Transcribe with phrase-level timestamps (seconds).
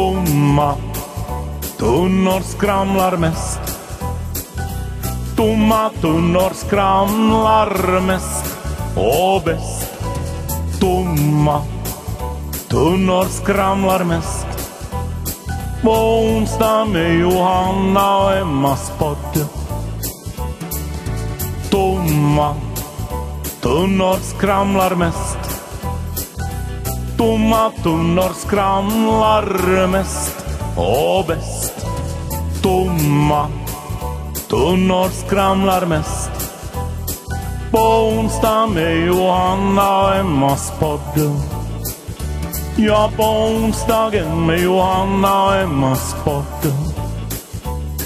[0.00, 0.74] Tomma
[1.78, 3.60] tunnor skramlar mest.
[5.36, 8.56] Tomma tunnor skramlar mest
[8.96, 9.92] och bäst.
[10.80, 11.62] Tomma
[12.68, 14.46] tunnor skramlar mest.
[15.82, 19.46] På onsdag med Johanna och Emmas podd.
[21.70, 22.54] Tomma
[23.60, 25.39] tunnor skramlar mest.
[27.20, 31.86] Tomma tunnor skramlar mest och bäst.
[32.62, 33.48] Tomma
[34.48, 36.30] tunnor skramlar mest.
[37.70, 41.38] På onsdag med Johanna och Emmas podd.
[42.76, 46.74] Ja, på onsdagen med Johanna och Emmas podd.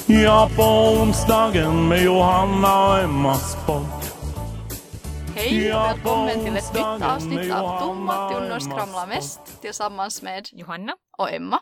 [0.07, 0.63] Ja, på
[1.01, 4.04] onsdagen med Johanna och Emmas podd.
[5.35, 10.49] Hej och Ja, välkommen till ett nytt avsnitt av Tomma tunnor skramlar mest tillsammans med
[10.53, 10.97] Johanna.
[11.19, 11.61] och Emma.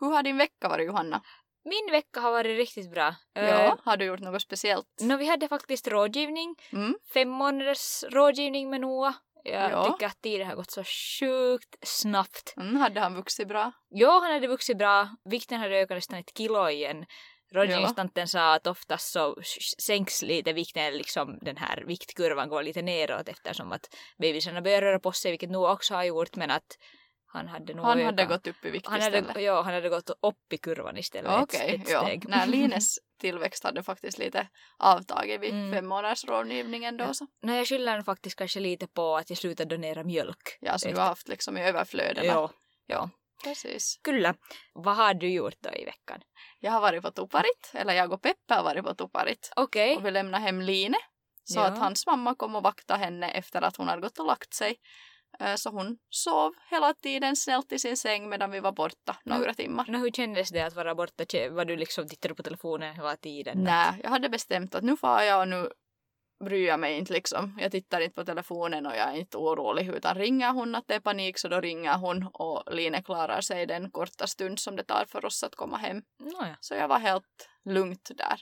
[0.00, 1.22] Hur har din vecka varit Johanna?
[1.64, 3.14] Min vecka har varit riktigt bra.
[3.32, 4.86] Ja, Uh, har du gjort något speciellt?
[5.00, 6.94] no, vi hade faktiskt rådgivning, Mm.
[7.14, 9.14] fem månaders rådgivning med Noah.
[9.44, 9.84] Jag Ja.
[9.84, 12.54] tycker att tiden har gått så sjukt snabbt.
[12.56, 13.72] Mm, hade han vuxit bra?
[13.90, 15.08] Jo, han hade vuxit bra.
[15.24, 17.06] Vikten hade ökat nästan ett kilo igen.
[17.54, 19.36] Rådgivningstanten sa att oftast så
[19.78, 24.98] sänks lite vikten, liksom den här viktkurvan går lite neråt eftersom att bebisarna börjar röra
[25.00, 26.78] på sig, vilket Noah också har gjort, men att
[27.32, 28.06] han hade nog Han ökat.
[28.06, 29.42] hade gått upp i vikt han hade, istället.
[29.42, 31.42] ja, han hade gått upp i kurvan istället.
[31.42, 32.02] Okej, ja.
[32.04, 32.28] steg.
[32.28, 35.72] När Lines tillväxt hade faktiskt lite avtagit vid Mm.
[35.72, 37.14] fem månaders rådgivningen då Ja.
[37.14, 37.26] så.
[37.42, 40.58] Nej, jag skyller nog faktiskt kanske lite på att jag slutade donera mjölk.
[40.60, 42.28] Ja, så du Efter- har haft liksom i överflöd eller?
[42.28, 42.50] Ja,
[42.86, 43.10] ja.
[43.44, 44.00] Precis.
[44.04, 44.34] Kyllä.
[44.74, 46.20] Vad har du gjort då i veckan?
[46.60, 49.52] Jag har varit på Tuparit, eller jag och Peppe har varit på Tuparit.
[49.56, 49.96] Okej.
[49.96, 50.94] Och vi lämnade hem Line.
[51.44, 51.64] Så Ja.
[51.66, 54.76] att hans mamma kom och vaktade henne efter att hon hade gått och lagt sig.
[55.40, 59.54] Eh, Så hon sov hela tiden snällt i sin säng medan vi var borta några
[59.54, 59.84] timmar.
[59.88, 61.24] Nå, hur kändes det att vara borta?
[61.50, 63.58] Var du liksom tittade på telefonen hela tiden?
[63.64, 65.70] Nej, jag hade bestämt att nu far jag och nu
[66.44, 67.58] bryr jag mig inte liksom.
[67.60, 70.94] Jag tittar inte på telefonen och jag är inte orolig utan ringer hon att det
[70.94, 74.84] är panik så då ringer hon och Line klarar sig den korta stund som det
[74.84, 76.02] tar för oss att komma hem.
[76.18, 78.40] Nåja, Så jag var helt lugnt där.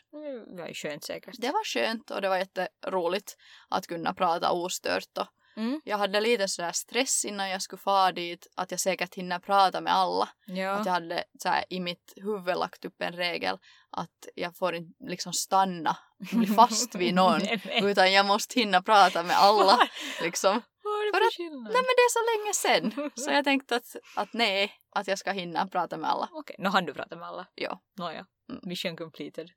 [0.57, 1.35] det var ju skönt säkert.
[1.39, 3.37] Det var skönt och det var jätteroligt
[3.69, 5.27] att kunna prata ostört och
[5.59, 5.81] Mm.
[5.85, 9.81] jag hade lite sådär stress innan jag skulle fara dit att jag säkert hinner prata
[9.81, 10.29] med alla.
[10.47, 10.71] Ja.
[10.71, 13.59] Att jag hade så här, i mitt huvud lagt upp en regel
[13.91, 15.97] att jag får inte liksom stanna,
[16.33, 17.39] bli fast vid någon.
[17.39, 17.85] nej, nej.
[17.85, 19.79] Utan jag måste hinna prata med alla.
[20.23, 20.63] Liksom.
[20.83, 21.63] Vad är det För för att- skillnad?
[21.73, 23.11] Nej men det är så länge sedan.
[23.25, 26.29] Så jag tänkte att, att nej, att jag ska hinna prata med alla.
[26.33, 27.47] Okej, nå hann du prata med alla?
[27.55, 27.81] Ja.
[27.99, 28.61] Nåja, Mm.
[28.65, 29.51] mission completed.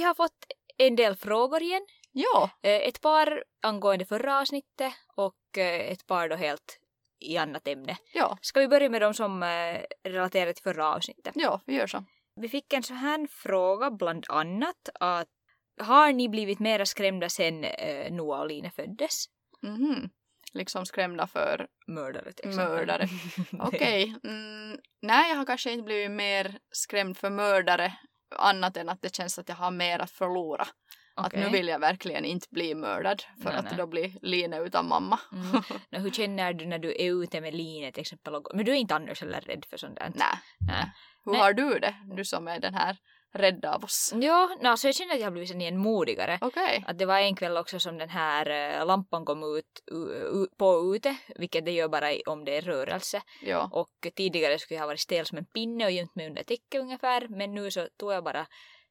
[0.00, 0.44] Vi har fått
[0.78, 1.86] en del frågor igen.
[2.12, 6.78] Ja, Eh, Ett par angående förra avsnittet och eh, ett par då helt
[7.18, 7.96] i annat ämne.
[8.12, 11.32] ja, Ska vi börja med de som eh, relaterar till förra avsnittet?
[11.36, 12.04] ja, vi gör så.
[12.36, 15.28] Vi fick en sån här fråga bland annat att
[15.80, 17.60] har ni blivit mera skrämda sen
[18.10, 19.24] Noah och Line föddes?
[19.62, 20.10] Mhm.
[20.52, 22.76] Liksom skrämda för Mördare till exempel.
[22.76, 23.08] mördare.
[23.60, 24.14] Okej.
[24.24, 27.92] Mm, nej, jag har kanske inte blivit mer skrämd för mördare
[28.38, 30.66] annat än att det känns att jag har mer att förlora.
[31.14, 31.40] Att Okej.
[31.40, 33.74] nu vill jag verkligen inte bli mördad för Nej, att nej.
[33.76, 35.20] då blir Line utan mamma.
[35.32, 35.62] Mm.
[35.90, 38.34] Nå, hur känner du när du är ute med Line till exempel?
[38.54, 40.12] Men du är inte annars heller rädd för sånt där?
[40.14, 40.26] nej.
[40.60, 40.92] Nej.
[41.24, 41.40] Hur Nej.
[41.40, 41.94] har du det?
[42.16, 42.96] Du som är den här
[43.32, 44.12] rädda av oss.
[44.14, 46.38] Ja, no, så jag känner att jag har blivit igen modigare.
[46.40, 46.84] Okej.
[46.86, 50.94] Att det var en kväll också som den här eh, lampan kom ut u- på
[50.96, 53.22] ute, vilket det gör bara om det är rörelse.
[53.42, 53.68] Ja.
[53.72, 56.80] Och tidigare skulle jag ha varit stel som en pinne och gömt mig under täcket
[56.80, 58.46] ungefär, men nu så tog jag bara,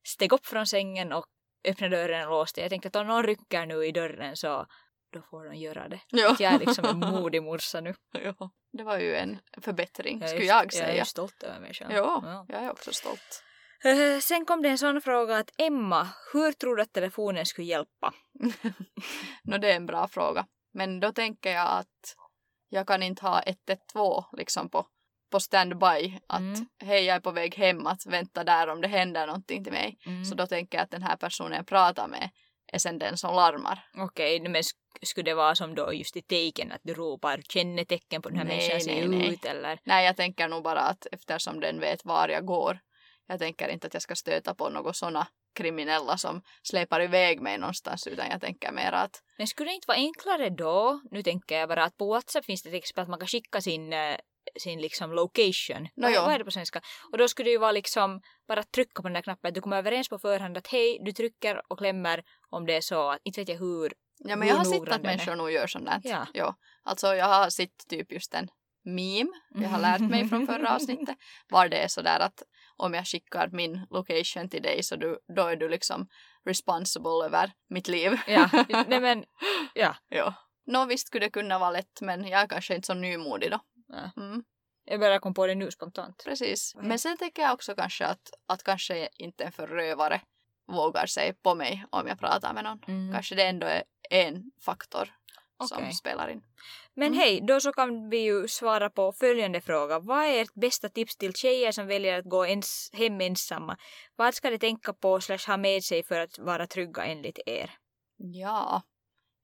[0.08, 1.26] steg upp från sängen och
[1.68, 2.62] öppnade dörren och låste.
[2.62, 4.66] Jag tänkte att om någon rycker nu i dörren så
[5.14, 6.00] då får de göra det.
[6.08, 6.32] Ja.
[6.32, 7.94] Att jag är liksom en modig morsa nu.
[8.24, 8.50] ja.
[8.72, 11.02] Det var ju en förbättring, är skulle jag Jag säga.
[11.02, 11.92] är stolt över mig själv.
[11.94, 13.44] Ja, jag är också stolt.
[14.22, 18.14] Sen kom det en sån fråga att Emma, hur tror du att telefonen skulle hjälpa?
[19.44, 20.46] Nå, det är en bra fråga.
[20.74, 22.16] Men då tänker jag att
[22.70, 24.86] jag kan inte ha 112 liksom på,
[25.32, 26.20] på standby.
[26.28, 26.66] Att Mm.
[26.84, 29.98] hej, jag är på väg hem, att vänta där om det händer någonting till mig.
[30.06, 30.26] Mm.
[30.26, 32.30] Så då tänker jag att den här personen jag pratar med
[32.72, 33.80] är sen den som larmar.
[33.98, 38.22] Okej, men sk- skulle det vara som då just i taken att du ropar kännetecken
[38.22, 39.34] på den här Nej, människan ser nej, nej.
[39.34, 39.80] ut eller?
[39.84, 42.80] Nej, jag tänker nog bara att eftersom den vet var jag går.
[43.30, 47.58] Jag tänker inte att jag ska stöta på några sådana kriminella som släpar iväg mig
[47.58, 51.60] någonstans utan jag tänker mer att Men skulle det inte vara enklare då, nu tänker
[51.60, 54.18] jag bara att på WhatsApp finns det till exempel att man kan skicka sin, eh,
[54.60, 55.82] sin liksom location.
[55.96, 56.22] Nå, vad, ja.
[56.22, 56.82] vad är det på svenska?
[57.12, 59.62] Och då skulle det ju vara liksom bara att trycka på den där knappen, du
[59.62, 63.20] kommer överens på förhand att hej, du trycker och klämmer om det är så att,
[63.24, 66.02] inte vet jag hur Ja, men jag har sett att människor nog gör sånt där.
[66.04, 66.28] Ja.
[66.34, 66.54] Jo.
[66.84, 68.48] Alltså jag har sett typ just en
[68.84, 71.18] meme, jag har lärt mig från förra avsnittet,
[71.50, 72.44] var det är sådär att
[72.80, 76.08] om jag skickar min location till dig så du, då är du liksom
[76.46, 78.20] responsible över mitt liv.
[78.28, 78.50] Ja,
[78.88, 79.26] nej men,
[79.74, 79.96] ja.
[80.10, 80.34] jo.
[80.66, 83.60] Nå visst skulle det kunna vara lätt men jag är kanske inte så nymodig då.
[83.88, 84.22] Ja.
[84.24, 84.44] Mm,
[84.86, 86.22] Jag bara kom på det nu spontant.
[86.26, 86.76] precis.
[86.76, 90.22] Men sen tänker jag också kanske att, att kanske inte en förövare
[90.68, 92.80] vågar sig på mig om jag pratar med någon.
[92.88, 93.14] Mm.
[93.14, 95.10] Kanske det ändå är en faktor
[95.68, 95.94] som Okej.
[95.94, 96.42] spelar in.
[96.94, 97.20] Men Mm.
[97.20, 100.00] hej, då så kan vi ju svara på följande fråga.
[100.00, 103.78] Vad är ert bästa tips till tjejer som väljer att gå ens, hem ensamma?
[104.16, 107.72] Vad ska de tänka på slash ha med sig för att vara trygga enligt er?
[108.18, 108.82] Ja,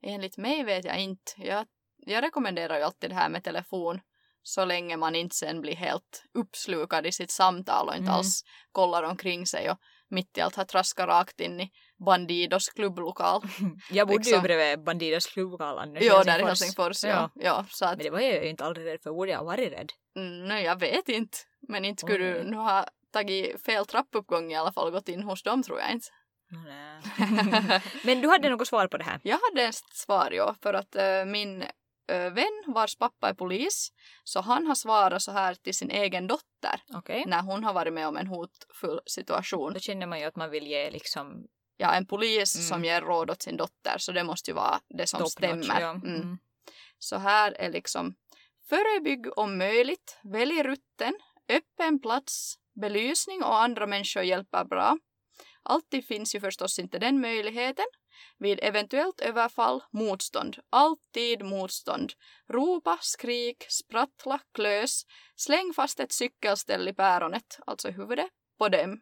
[0.04, 1.32] enligt mig vet jag inte.
[1.38, 1.66] Jag,
[1.98, 4.02] jag rekommenderar ju alltid det här med telefon
[4.44, 8.14] så länge man inte sen blir helt uppslukad i sitt samtal och inte Mm.
[8.16, 9.78] alls kollar omkring sig och
[10.10, 11.72] mitt i allt har traskat rakt in i
[12.06, 13.42] Bandidos klubblokal.
[13.92, 14.36] Jag bodde Liksom.
[14.36, 17.04] ju bredvid Bandidos klubblokal Anders Jo, där i Helsingfors.
[17.04, 17.10] Ja.
[17.10, 17.30] Ja.
[17.36, 19.10] Ja, så att, Men det var jag ju inte aldrig rädd för.
[19.12, 19.92] Borde jag varit rädd?
[20.18, 21.38] mm, nej, jag vet inte.
[21.68, 25.24] Men inte skulle du nu ha tagit fel trappuppgång i alla fall och gått in
[25.24, 26.08] hos dem tror jag inte.
[28.04, 29.20] Men du hade något svar på det här?
[29.24, 31.62] Jag hade ett svar ja, för att eh, min
[32.12, 33.90] eh, vän vars pappa är polis,
[34.24, 37.24] så han har svarat så här till sin egen dotter Okej.
[37.28, 39.74] när hon har varit med om en hotfull situation.
[39.74, 41.46] Då känner man ju att man vill ge liksom
[41.78, 42.68] Ja, en polis Mm.
[42.68, 45.82] som ger råd åt sin dotter, så det måste ju vara det som top stämmer.
[45.82, 45.90] Ja.
[45.90, 46.16] Mm.
[46.16, 46.38] Mm.
[47.00, 48.16] Så här är liksom
[48.70, 51.14] Förebygg om möjligt, välj rutten,
[51.50, 54.98] öppen plats, belysning och andra människor hjälper bra.
[55.64, 57.86] Alltid finns ju förstås inte den möjligheten.
[58.38, 60.58] Vid eventuellt överfall, motstånd.
[60.70, 62.14] Alltid motstånd.
[62.50, 65.06] Ropa, skrik, sprattla, klös.
[65.36, 69.02] Släng fast ett cykelställ i päronet, alltså i huvudet, på dem.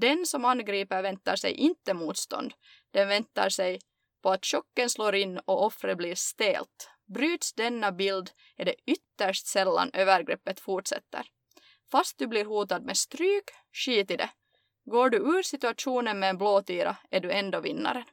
[0.00, 2.54] Den som angriper väntar sig inte motstånd.
[2.90, 3.80] Den väntar sig
[4.22, 6.90] på att chocken slår in och offret blir stelt.
[7.14, 11.26] Bryts denna bild är det ytterst sällan övergreppet fortsätter.
[11.90, 14.30] Fast du blir hotad med stryk, skit i det.
[14.84, 18.04] Går du ur situationen med en blåtira är du ändå vinnaren.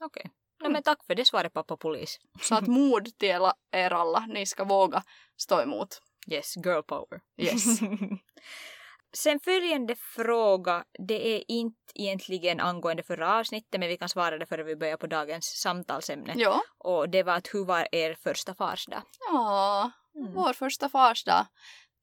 [0.00, 0.24] Okej.
[0.60, 0.72] No, Mm.
[0.72, 2.18] men tack för det svaret pappa polis.
[2.42, 3.28] Så att mod till
[3.72, 5.02] er alla, ni ska våga
[5.36, 6.02] stå emot.
[6.30, 7.20] Yes, girl power.
[7.36, 7.80] Yes.
[9.12, 14.46] Sen följande fråga, det är inte egentligen angående förra avsnittet men vi kan svara det
[14.46, 16.34] före vi börjar på dagens samtalsämne.
[16.36, 16.60] Ja.
[16.78, 19.02] Och det var att hur var er första farsdag?
[19.30, 20.34] Ja, Mm.
[20.34, 21.46] vår första farsdag.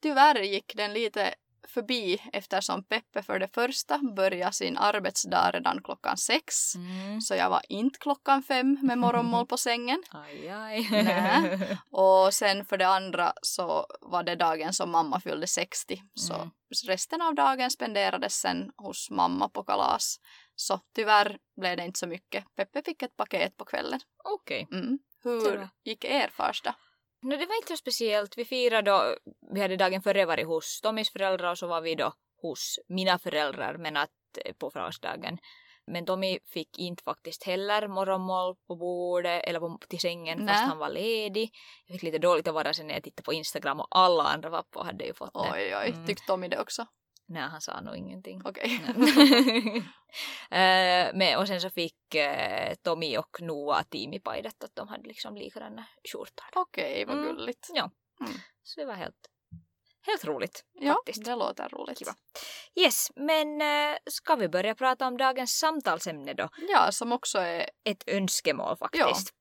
[0.01, 1.36] Tyvärr gick den lite
[1.68, 6.75] förbi eftersom Peppe för det första började sin arbetsdag redan klockan sex.
[6.75, 7.22] Mm.
[7.22, 10.04] Så jag var inte klockan fem med morgonmål på sängen.
[10.12, 10.90] Aj, aj.
[10.92, 11.78] Nä.
[11.92, 16.02] Och sen för det andra så var det dagen som mamma fyllde 60.
[16.16, 16.50] Så Mm.
[16.88, 20.19] resten av dagen spenderades sen hos mamma på kalas.
[20.56, 22.56] Så tyvärr blev det inte så mycket.
[22.56, 24.00] Peppe fick ett paket på kvällen.
[24.24, 24.68] Okej.
[24.72, 25.00] Mm.
[25.24, 26.75] Det Hur gick er första?
[27.22, 28.38] No, det var inte så speciellt.
[28.38, 29.16] Vi firade då,
[29.54, 33.19] vi hade dagen före varit hos Tommys föräldrar och så var vi då hos mina
[33.19, 34.10] föräldrar men att
[34.46, 35.38] eh, på farsdagen.
[35.92, 40.52] Men Tommy fick inte faktiskt heller morgonmål på bordet eller på, till sängen Nä.
[40.52, 41.52] fast han var ledig.
[41.86, 44.50] Jag fick lite dåligt att vara sen när jag tittade på Instagram och alla andra
[44.50, 45.52] pappor hade ju fått det.
[45.54, 45.92] Oj, oj.
[45.94, 46.06] Mm.
[46.08, 46.86] Tyckte Tommy det också?
[47.29, 48.41] Nej, han sa nog ingenting.
[48.45, 48.81] Okej.
[50.51, 55.35] Eh, men, och sen så fick eh, Tommy och Noah teamipaidat att de hade liksom
[55.35, 56.45] likadana skjortor.
[56.56, 57.28] Okej, vad Mm.
[57.35, 57.68] gulligt.
[57.73, 57.92] Ja.
[58.21, 58.33] Mm.
[58.63, 59.16] Så det var helt,
[60.06, 61.25] helt roligt Ja, faktiskt.
[61.25, 61.99] det låter roligt.
[61.99, 62.16] Kiva.
[62.75, 66.49] Yes, men eh, ska vi börja prata om dagens samtalsämne då?
[66.69, 67.69] Ja, som också är...
[67.83, 69.33] Ett önskemål faktiskt.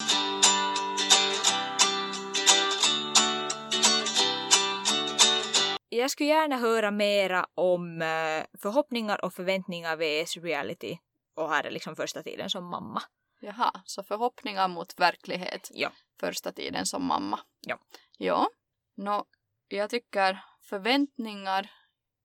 [5.89, 10.99] Jag skulle gärna höra mera om eh, förhoppningar och förväntningar vs reality.
[11.35, 13.03] Och här är liksom första tiden som mamma.
[13.41, 15.93] Jaha, så förhoppningar mot verklighet Ja.
[16.21, 17.41] första tiden som mamma.
[17.61, 17.79] Ja.
[18.19, 18.49] Ja.
[18.97, 19.25] Nå,
[19.69, 21.71] jag tycker förväntningar...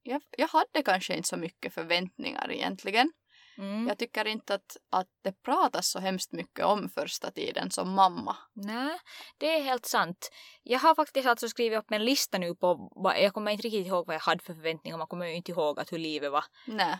[0.03, 3.11] Jag, jag hade kanske inte så mycket förväntningar egentligen.
[3.57, 3.87] Mm.
[3.87, 8.37] Jag tycker inte att, att det pratas så hemskt mycket om första tiden som mamma.
[8.53, 8.99] Nej,
[9.37, 10.31] det är helt sant.
[10.63, 14.07] Jag har faktiskt alltså skrivit upp en lista nu på, jag kommer inte riktigt ihåg
[14.07, 16.99] vad jag hade för förväntningar, man kommer ju inte ihåg att hur livet var Nej.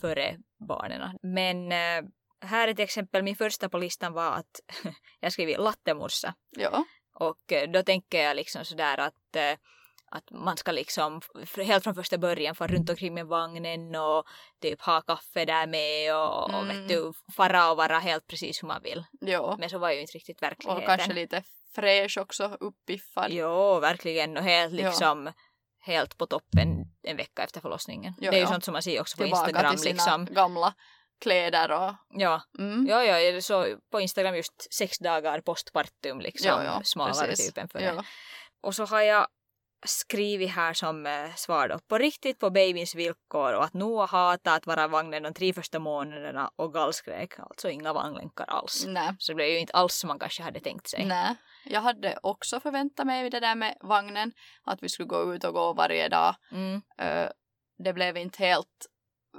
[0.00, 1.18] före barnen.
[1.22, 4.60] Men eh, här är ett exempel, min första på listan var att
[5.20, 6.34] jag skrev lattemorsa.
[6.50, 6.84] Ja.
[7.14, 9.58] Och eh, då tänker jag liksom sådär att, eh,
[10.10, 11.20] att man ska liksom
[11.56, 14.26] helt från första början få runt omkring med vagnen och
[14.62, 16.68] typ ha kaffe där med och, och Mm.
[16.68, 19.04] vet du, fara och vara helt precis hur man vill.
[19.20, 19.56] Ja.
[19.58, 20.82] Men så var ju inte riktigt verkligheten.
[20.82, 21.42] Och kanske lite
[21.74, 23.26] fräsch också, uppiffad.
[23.30, 24.36] Jo, verkligen.
[24.36, 25.32] Och helt liksom
[25.80, 26.68] helt på toppen
[27.02, 28.14] en vecka efter förlossningen.
[28.20, 29.70] Jo, det är ju sånt som man ser också på Tillbaka Instagram.
[29.72, 30.24] till sina Liksom.
[30.34, 30.74] gamla
[31.20, 31.94] kläder och...
[32.10, 32.86] Ja, Mm.
[32.88, 37.46] ja, ja, såg på Instagram just sex dagar postpartum liksom, Ja, ja, smalare precis.
[37.46, 37.92] typen för Ja.
[37.94, 38.02] det.
[38.60, 39.26] Och så har jag
[39.86, 44.56] skrivit här som eh, svar då, på riktigt på babyns villkor och att Noah hatar
[44.56, 48.84] att vara vagnen de tre första månaderna och gallskrek, alltså inga vagnlänkar alls.
[48.86, 49.10] Nej.
[49.18, 51.04] Så det blev ju inte alls som man kanske hade tänkt sig.
[51.04, 51.34] Nej.
[51.64, 54.32] Jag hade också förväntat mig det där med vagnen,
[54.64, 56.34] att vi skulle gå ut och gå varje dag.
[56.52, 57.28] Mm, Ö,
[57.84, 58.86] det blev inte helt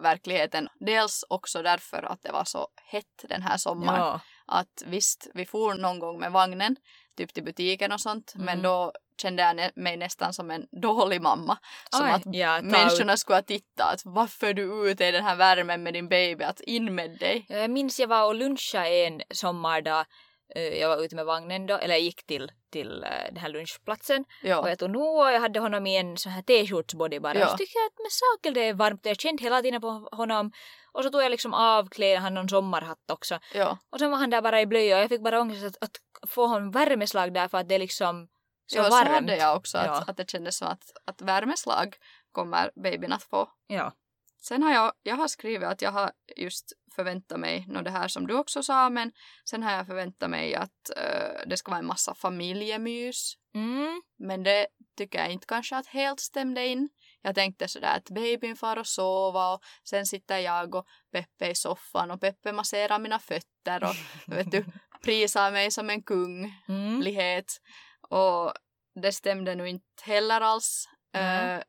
[0.01, 0.69] verkligheten.
[0.79, 3.99] Dels också därför att det var så hett den här sommaren.
[3.99, 4.19] ja.
[4.45, 6.75] Att visst, vi for någon gång med vagnen,
[7.17, 8.61] typ till butiken och sånt, men Mm.
[8.61, 11.57] då kände jag mig nästan som en dålig mamma.
[11.89, 15.23] Som Oj, att ja, människorna skulle ha tittat, att varför är du ute i den
[15.23, 17.45] här värmen med din baby, att in med dig.
[17.49, 20.05] Ja, Jag minns jag var och lunchade en sommardag.
[20.55, 23.49] Eh, Jag var ute med vagnen då, eller jag gick till, till eh, den här
[23.49, 24.21] lunchplatsen.
[24.21, 27.35] Och Ja, jag tog Noah och jag hade honom i en sån här t-shortsbody bara.
[27.39, 27.45] Ja.
[27.45, 29.81] Och så tyckte jag att med saker det är varmt och jag kände hela tiden
[29.81, 30.51] på honom.
[30.91, 33.39] Och så tog jag liksom av kläderna, han någon sommarhatt också.
[33.53, 35.83] ja, Och sen var han där bara i blöja och jag fick bara ångest att,
[35.83, 38.27] att få honom värmeslag där för att det liksom
[38.71, 39.09] så ja så varmt.
[39.09, 40.03] hade jag också, att, Ja.
[40.07, 41.95] att det kändes som att, att värmeslag
[42.31, 43.49] kommer babyn att få.
[43.67, 43.93] Ja.
[44.41, 48.07] Sen har jag, jag har skrivit att jag har just förväntat mig, nå det här
[48.07, 49.11] som du också sa, men
[49.49, 53.33] sen har jag förväntat mig att eh, det ska vara en massa familjemys.
[53.55, 54.01] Mm.
[54.19, 56.89] Men det tycker jag inte kanske att helt stämde in.
[57.21, 61.55] Jag tänkte sådär att babyn far och sova och sen sitter jag och Peppe i
[61.55, 63.95] soffan och Peppe masserar mina fötter och
[64.27, 64.65] vet du,
[65.03, 67.61] prisar mig som en kunglighet.
[67.61, 67.69] Mm.
[68.09, 68.53] Och
[69.01, 70.85] det stämde nu inte heller alls.
[71.13, 71.55] Nej.
[71.55, 71.63] Eh,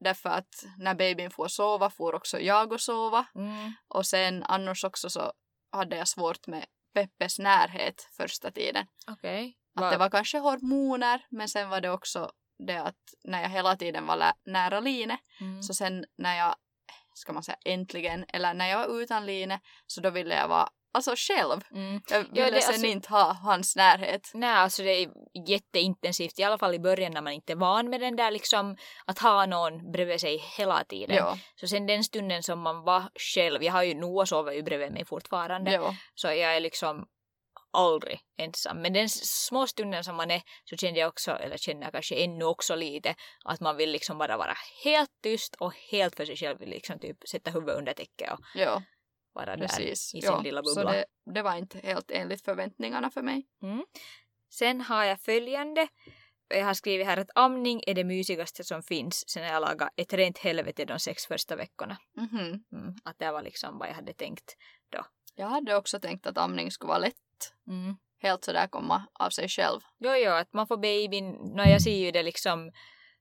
[0.00, 3.26] därför att när babyn får sova får också jag och sova.
[3.34, 3.72] Mm.
[3.88, 5.32] Och sen annars också så
[5.72, 8.86] hade jag svårt med Peppes närhet första tiden.
[9.06, 9.56] Okej.
[9.74, 12.30] Att det var kanske hormoner men sen var det också
[12.66, 15.62] det att när jag hela tiden var nära Line Mm.
[15.62, 16.56] så sen när jag,
[17.14, 20.68] ska man säga äntligen, eller när jag var utan Line så då ville jag vara
[20.92, 21.60] alltså själv.
[21.74, 22.00] Mm.
[22.10, 24.30] Jag ville det- sen alltså- inte ha hans närhet.
[24.34, 25.08] Nej, alltså det är
[25.48, 28.76] jätteintensivt, i alla fall i början när man inte är van med den där liksom
[29.06, 31.16] att ha någon bredvid sig hela tiden.
[31.16, 33.02] Ja, Så sen den stunden som man var
[33.34, 37.06] själv, jag har ju Noah sover ju bredvid mig fortfarande, ja, så jag är liksom
[37.72, 38.82] aldrig ensam.
[38.82, 42.14] Men den små stunden som man är så kände jag också, eller känner jag kanske
[42.24, 46.36] ännu också lite, att man vill liksom bara vara helt tyst och helt för sig
[46.36, 48.82] själv, liksom typ sätta huvudet under täcket och ja,
[49.34, 50.12] vara precis.
[50.12, 50.40] där i sin ja.
[50.40, 50.92] lilla Så bubbla.
[50.92, 53.46] det, det var inte helt enligt förväntningarna för mig.
[53.62, 53.84] Mm.
[54.50, 55.88] Sen har jag följande.
[56.48, 60.12] Jag har skrivit här att amning är det mysigaste som finns sen jag lagade ett
[60.12, 61.96] rent helvete de sex första veckorna.
[62.16, 62.64] Mhm.
[62.72, 62.94] Mm.
[63.04, 64.56] Att det var liksom vad jag hade tänkt.
[65.34, 67.54] Jag hade också tänkt att amning skulle vara lätt.
[67.68, 67.96] Mm.
[68.18, 69.80] Helt sådär komma av sig själv.
[69.98, 72.72] Jo, jo, att man får babyn, no, jag ser ju det liksom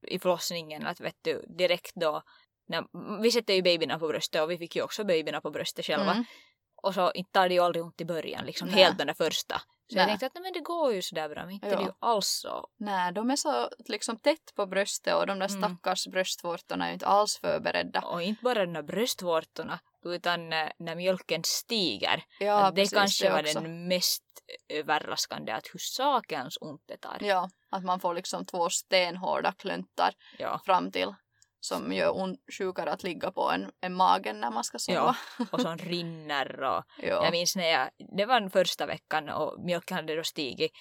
[0.07, 2.23] i förlossningen att vet du direkt då
[2.67, 5.85] när, vi sätter ju babyna på bröstet och vi fick ju också babyna på bröstet
[5.85, 6.11] själva.
[6.11, 6.25] Mm.
[6.83, 8.83] Och så inte tar det ju aldrig ont i början, liksom Nej.
[8.83, 9.55] helt den där första.
[9.59, 10.01] Så Nej.
[10.01, 11.75] jag tänkte att nej, men det går ju sådär bra, men inte Ja.
[11.75, 12.67] det är ju alls så.
[12.79, 15.61] Nej, de är så liksom tätt på bröstet och de där Mm.
[15.61, 18.01] stackars bröstvårtorna är ju inte alls förberedda.
[18.01, 22.23] Och inte bara de där bröstvårtorna, utan eh, när mjölken stiger.
[22.39, 23.59] Ja, det precis, kanske var också.
[23.59, 24.23] den mest
[24.69, 27.17] överraskande, att hur sakens ont det tar.
[27.21, 30.61] Ja, att man får liksom två stenhårda klöntar Ja.
[30.65, 31.13] fram till
[31.63, 35.15] som gör on- sjukare att ligga på än, än magen när man ska sova.
[35.51, 37.23] Och som rinner och Ja.
[37.23, 40.71] jag minns när jag, det var den första veckan och mjölken hade då stigit.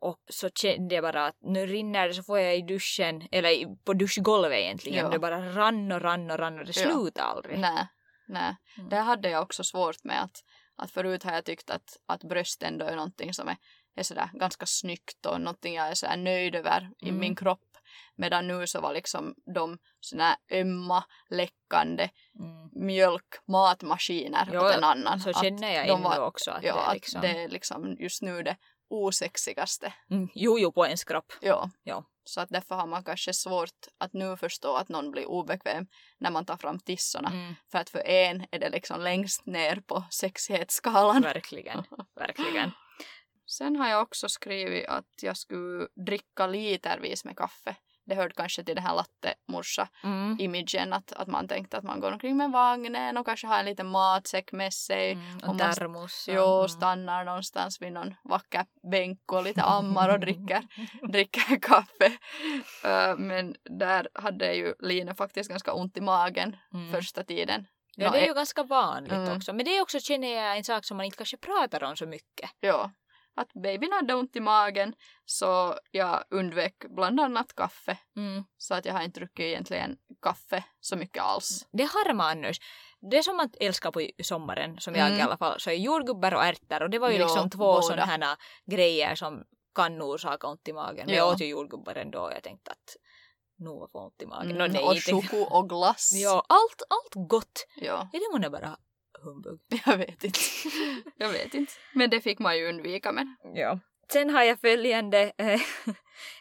[0.00, 3.48] Och så kände jag bara att nu rinner det så får jag i duschen, eller
[3.50, 5.04] i- på duschgolvet egentligen.
[5.04, 5.10] Ja.
[5.10, 6.82] Det bara rann och rann och rann och det Ja.
[6.90, 7.58] slutade aldrig.
[7.58, 7.86] Nej,
[8.28, 8.56] nej.
[8.78, 8.88] Mm.
[8.88, 10.44] Det hade jag också svårt med att,
[10.76, 13.56] att förut har jag tyckt att, att bröst ändå är någonting som är,
[13.96, 17.20] är sådär ganska snyggt och någonting jag är sådär nöjd över i Mm.
[17.20, 17.60] min kropp.
[18.16, 22.08] Medan nu så var liksom de sådär ömma, läckande
[22.40, 22.86] Mm.
[22.86, 25.20] mjölk, matmaskiner Jo, åt en annan.
[25.20, 27.20] Så Att känner jag ännu var- också att ja, det är att liksom...
[27.20, 28.56] det är liksom just nu det
[28.88, 29.92] osexigaste.
[30.10, 31.32] Mm, jo, jo, på ens kropp.
[31.40, 31.70] Ja.
[31.82, 32.04] Ja.
[32.24, 35.86] Så att därför har man kanske svårt att nu förstå att någon blir obekväm
[36.18, 37.28] när man tar fram tissorna.
[37.28, 41.22] Mm, För att för en är det liksom längst ner på sexighetsskalan.
[41.22, 42.70] verkligen, verkligen.
[43.46, 47.76] Sen har jag också skrivit att jag skulle dricka litervis med kaffe.
[48.06, 50.92] Det hörde kanske till den här latte-morsa-imagen Mm.
[50.92, 53.86] att, att man tänkte att man går omkring med vagnen och kanske har en liten
[53.90, 55.12] matsäck med sig.
[55.12, 56.28] Mm, och och man- termos.
[56.28, 56.68] och- Jo, mm.
[56.68, 60.66] stannar någonstans vid någon vacker bänk och lite ammar och dricker,
[61.12, 62.18] dricker kaffe.
[62.84, 66.92] Ö, men där hade ju Line faktiskt ganska ont i magen Mm.
[66.92, 67.66] första tiden.
[67.96, 69.36] Ja, det är e- ju ganska vanligt Mm.
[69.36, 69.52] också.
[69.52, 72.06] Men det är också, känner jag, en sak som man inte kanske pratar om så
[72.06, 72.50] mycket.
[72.60, 72.90] Ja,
[73.36, 77.98] att babyn hade ont i magen så jag undvek bland annat kaffe.
[78.16, 78.44] Mm.
[78.56, 81.66] Så att jag har inte druckit egentligen kaffe så mycket alls.
[81.72, 82.60] Det har man annars.
[83.10, 85.18] det som man älskar på sommaren, som jag Mm.
[85.18, 87.82] i alla fall, så är jordgubbar och ärtor och det var ju Ja, liksom två
[87.82, 88.36] sådana här
[88.70, 91.06] grejer som kan orsaka ont i magen.
[91.06, 91.20] Men Ja.
[91.20, 92.96] jag åt ju jordgubbar ändå och jag tänkte att
[93.58, 94.50] nu får ont i magen.
[94.50, 96.10] Mm, nej, och inte- choko och glass.
[96.14, 97.66] Ja, allt, allt gott.
[97.76, 98.08] ja.
[98.12, 98.76] Är det månne bara
[99.24, 99.60] humbug?
[99.86, 100.40] Jag vet inte.
[101.16, 101.72] jag vet inte.
[101.92, 103.12] Men det fick man ju undvika.
[103.12, 103.36] Men...
[103.54, 103.78] Ja.
[104.12, 105.46] Sen har jag följande, eh,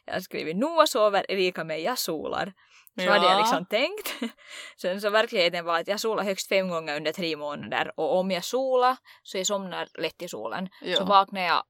[0.05, 2.53] jag har skrivit Noa sover är lika med jag solar.
[2.99, 4.33] Så hade jag liksom tänkt.
[4.77, 8.31] Sen så verkligheten var att jag solar högst fem gånger under tre månader och om
[8.31, 10.69] jag solar så jag somnar lätt i solen.
[10.81, 10.97] Ja.
[10.97, 11.63] Så vaknar jag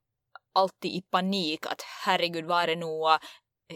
[0.53, 3.19] alltid i panik att herregud var är Noa?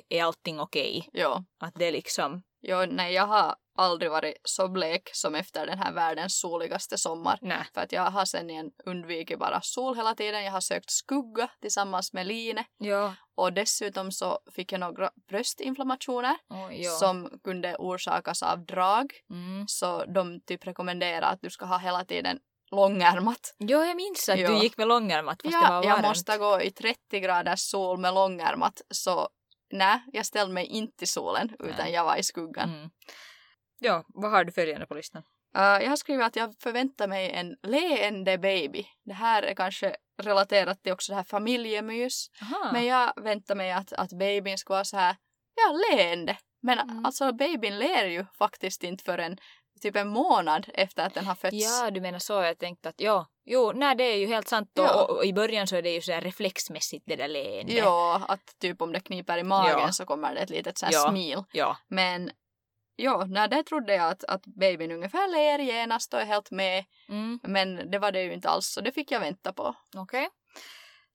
[0.10, 1.10] Är allting okej?
[1.14, 1.44] Ja.
[1.60, 5.92] Att det liksom, Jo, nej, jag har aldrig varit så blek som efter den här
[5.94, 7.40] världens soligaste sommar.
[7.42, 7.66] nej.
[7.74, 10.44] För att jag har sen igen undvikit bara sol hela tiden.
[10.44, 12.64] Jag har sökt skugga tillsammans med Line.
[12.78, 13.14] Ja.
[13.36, 16.92] Och dessutom så fick jag några bröstinflammationer Oh, ja.
[16.92, 19.14] som kunde orsakas av drag.
[19.30, 19.66] Mm.
[19.68, 22.40] Så de typ rekommenderar att du ska ha hela tiden
[22.72, 23.56] långärmat.
[23.60, 24.48] Jo, jag minns att Ja.
[24.50, 26.08] du gick med långärmat fast det Ja, var jag varmt.
[26.08, 28.82] måste gå i 30 graders sol med långärmat.
[28.90, 29.30] Så
[29.72, 31.94] nej, jag ställde mig inte i solen utan Nej.
[31.94, 32.70] jag var i skuggan.
[32.70, 32.90] Mm.
[33.80, 35.24] Ja, vad har du följande på listan?
[35.58, 38.86] Uh, jag har skrivit att jag förväntar mig en leende baby.
[39.06, 42.28] Det här är kanske relaterat till också det här familjemys.
[42.42, 42.70] Aha.
[42.74, 45.16] Men jag väntar mig att, att babyn ska vara så här,
[45.56, 46.38] ja, leende.
[46.62, 47.06] Men Mm.
[47.06, 49.38] alltså babyn ler ju faktiskt inte förrän
[49.82, 51.56] typ en månad efter att den har fötts.
[51.56, 52.34] Ja, du menar så.
[52.34, 54.72] Jag tänkte att ja, jo, nej det är ju helt sant.
[54.74, 55.04] Ja.
[55.06, 57.74] Och, i början så är det ju så här reflexmässigt det där leende.
[57.74, 59.92] Ja, att typ om det kniper i magen Ja.
[59.92, 61.10] så kommer det ett litet så här Ja.
[61.10, 61.44] smil.
[61.52, 61.78] Ja.
[61.88, 62.32] Men
[62.96, 66.86] ja, nej, det trodde jag att, att babyn ungefär ler genast och är helt med.
[67.10, 69.76] Mm, Men det var det ju inte alls så det fick jag vänta på.
[69.96, 70.30] Okej.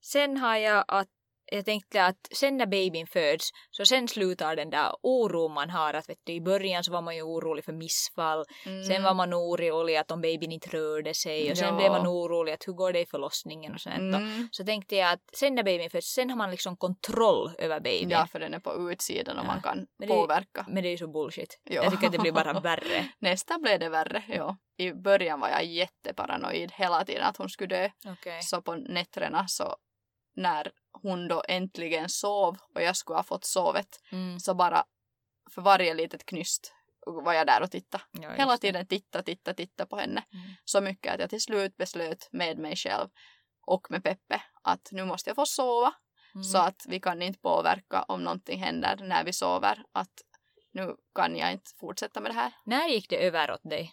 [0.04, 1.08] Sen har jag att
[1.52, 5.94] jag tänkte att sen när babyn föds så sen slutar den där oron man har
[5.94, 8.44] att vet du, i början så var man ju orolig för missfall.
[8.66, 8.84] Mm.
[8.84, 11.76] Sen var man orolig att om babyn inte rörde sig och sen Ja.
[11.76, 13.96] blev man orolig att hur går det i förlossningen och sånt.
[13.98, 14.48] Mm.
[14.52, 18.10] Så tänkte jag att sen när babyn föds, sen har man liksom kontroll över babyn.
[18.10, 19.46] Ja, för den är på utsidan och Ja.
[19.46, 20.66] man kan Men det påverka.
[20.68, 21.60] Men det är ju så bullshit.
[21.64, 21.82] Ja.
[21.82, 23.08] Jag tycker att det blir bara värre.
[23.18, 24.56] Nästan blev det värre, ja.
[24.76, 27.90] I början var jag jätteparanoid hela tiden att hon skulle dö.
[28.06, 28.42] Okej.
[28.42, 29.76] Så på nätterna så
[30.34, 34.40] när hon då äntligen sov och jag skulle ha fått sovet Mm.
[34.40, 34.84] så bara
[35.50, 36.74] för varje litet knyst
[37.06, 38.04] var jag där och tittade.
[38.10, 40.24] Ja, Hela tiden titta, titta, titta på henne.
[40.32, 40.44] Mm.
[40.64, 43.08] Så mycket att jag till slut beslöt med mig själv
[43.66, 45.94] och med Peppe att nu måste jag få sova
[46.34, 46.44] Mm.
[46.44, 49.84] så att vi kan inte påverka om någonting händer när vi sover.
[49.92, 50.12] Att
[50.72, 52.52] nu kan jag inte fortsätta med det här.
[52.64, 53.92] När gick det över åt dig?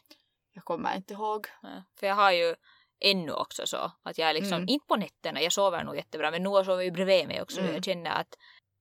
[0.54, 1.48] Jag kommer inte ihåg.
[1.62, 2.56] Ja, För jag har ju
[3.02, 4.70] ännu också så att jag är liksom, Mm.
[4.70, 7.60] inte på nätterna, jag sover nog jättebra, men Noah sover ju bredvid mig också.
[7.60, 7.74] Mm.
[7.74, 8.28] Jag känner att,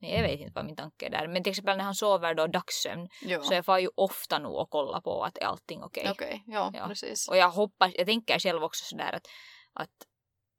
[0.00, 1.28] nej jag vet inte vad min tanke är där.
[1.28, 3.42] Men till exempel när han sover då dagssömn Jo.
[3.42, 6.09] så jag får ju ofta nog och kolla på att är allting okej.
[6.11, 6.87] Okej, ja, Ja.
[6.88, 7.28] precis.
[7.28, 9.26] Och jag hoppas, jag tänker själv också sådär att,
[9.72, 9.90] att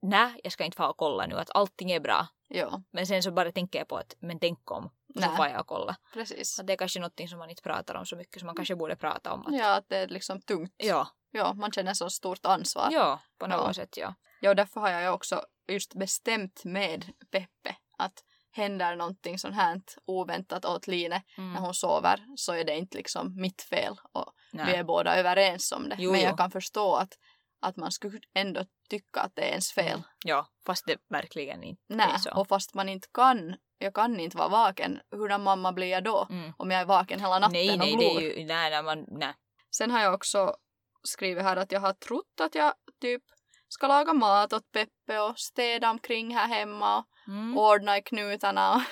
[0.02, 2.28] nej, jag ska inte få och kolla nu att allting är bra.
[2.52, 5.36] Ja, Men sen så bara tänker jag på att, men tänk om, så Nej.
[5.38, 5.95] får jag och kolla.
[6.13, 6.60] precis.
[6.60, 8.76] Att det är kanske någonting som man inte pratar om så mycket som man kanske
[8.76, 9.45] borde prata om.
[9.48, 10.74] Att, Ja, att det är liksom tungt.
[10.78, 12.88] ja, Ja, man känner så stort ansvar.
[12.92, 13.74] ja, på något Ja.
[13.74, 14.15] sätt ja.
[14.42, 20.65] Ja, därför har jag också just bestämt med Peppe att händer någonting sånt här oväntat
[20.65, 21.54] åt Line Mm.
[21.54, 24.65] när hon sover så är det inte liksom mitt fel och Nej.
[24.65, 25.96] vi är båda överens om det.
[26.00, 26.26] Jo, Men jo.
[26.26, 27.13] jag kan förstå att,
[27.62, 29.94] att man skulle ändå tycka att det är ens fel.
[29.94, 30.04] Mm.
[30.26, 32.32] Ja, fast det verkligen inte är Nej, så.
[32.39, 36.28] och fast man inte kan, jag kan inte vara vaken, hurdan mamma blir jag då?
[36.30, 36.54] Mm.
[36.58, 38.18] Om jag är vaken hela natten Nej, nej, och glor.
[38.18, 39.34] är ju, nej, nej, man, nej.
[39.76, 40.56] Sen har jag också
[41.04, 43.24] skrivit här att jag har trott att jag typ
[43.68, 47.58] ska laga mat åt Peppe och städa omkring här hemma och Mm.
[47.58, 48.86] ordna i knutarna.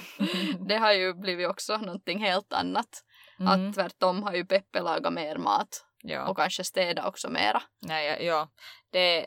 [0.68, 3.04] Det har ju blivit också någonting helt annat.
[3.40, 3.68] Mm.
[3.68, 6.28] Att tvärtom har ju Peppe lagat mer mat ja.
[6.28, 7.62] och kanske städa också mera.
[7.80, 8.48] Nej, ja, ja,
[8.90, 9.26] det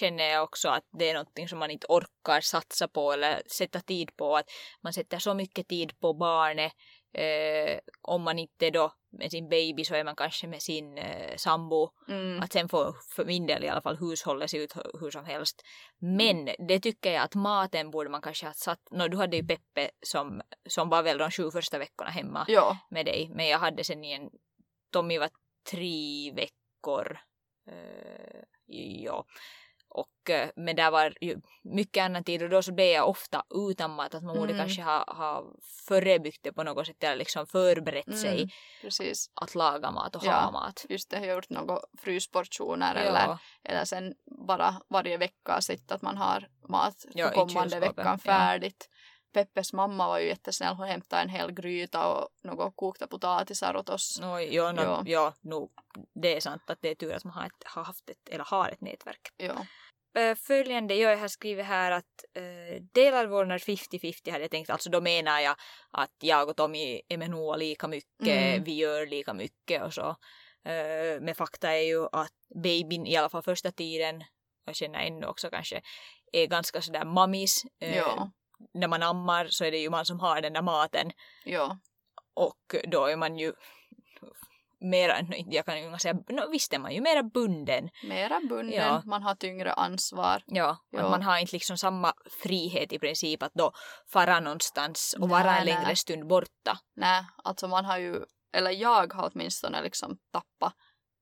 [0.00, 3.80] känner jag också att det är någonting som man inte orkar satsa på eller sätta
[3.80, 4.36] tid på.
[4.36, 4.46] Att
[4.82, 6.72] man sätter så mycket tid på barnet.
[7.14, 11.36] Eh, om man inte då med sin baby så är man kanske med sin eh,
[11.36, 11.90] sambo.
[12.08, 12.42] Mm.
[12.42, 15.24] Att sen får för min del i alla fall hushållet se ut hu- hur som
[15.24, 15.62] helst.
[15.98, 18.80] Men det tycker jag att maten borde man kanske ha satt.
[18.90, 22.78] No, du hade ju Peppe som, som var väl de sju första veckorna hemma Ja,
[22.90, 23.30] med dig.
[23.34, 24.30] Men jag hade sen igen,
[24.92, 25.30] Tommy var
[25.70, 27.18] tre veckor.
[27.70, 28.42] Eh,
[29.04, 29.24] ja.
[30.00, 33.42] Och, eh, men där var ju mycket annan tid och då så blev jag ofta
[33.70, 34.14] utan mat.
[34.14, 34.64] Att man borde Mm.
[34.66, 35.44] kanske ha, ha
[35.88, 38.48] förebyggt det på något sätt eller liksom förberett sig Mm.
[38.82, 39.30] precis.
[39.34, 40.32] att laga mat och Ja.
[40.32, 40.86] ha mat.
[40.88, 44.14] Just det, gjort några frysportioner eller, Ja, eller sen
[44.48, 48.18] bara varje vecka sett att man har mat Ja, för i kommande veckan ja.
[48.18, 48.88] färdigt.
[49.32, 50.74] Peppes mamma var ju jättesnäll.
[50.74, 54.18] Hon hämtade en hel gryta och några kokta potatisar åt oss.
[54.20, 55.02] No, jo, no, Ja.
[55.06, 55.32] ja.
[55.40, 55.70] no,
[56.22, 58.44] det är sant att det är tur att man har, ett, har haft ett, eller
[58.44, 59.28] har ett nätverk.
[59.36, 59.54] Ja.
[60.18, 64.90] Eh, Följande, jag har skrivit här att uh, delar vårdnad 50-50 hade jag tänkt, alltså
[64.90, 65.56] då menar jag
[65.90, 68.64] att jag och Tommy är med Noah lika mycket, Mm.
[68.64, 70.08] vi gör lika mycket och så.
[70.68, 74.24] Uh, men fakta är ju att babyn i alla fall första tiden,
[74.64, 75.80] jag känner ännu också kanske,
[76.32, 77.64] är ganska sådär mammis.
[77.80, 78.30] Eh, Ja.
[78.74, 81.10] När man ammar så är det ju man som har den där maten
[81.44, 81.78] Ja.
[82.34, 83.52] och då är man ju
[84.80, 87.90] mera, jag kan ju inte säga, no, visst är man ju mera bunden.
[88.04, 89.02] Mera bunden, Ja.
[89.06, 90.42] man har tyngre ansvar.
[90.46, 91.10] Ja, Ja.
[91.10, 92.12] man har inte liksom samma
[92.42, 93.72] frihet i princip att då
[94.12, 96.78] fara någonstans och vara en längre stund borta.
[96.96, 100.74] Nej, alltså man har ju, eller jag har åtminstone liksom tappat